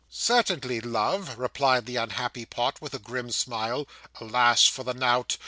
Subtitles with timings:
[0.09, 3.87] 'Certainly love,' replied the unhappy Pott, with a grim smile.
[4.19, 5.37] Alas for the knout!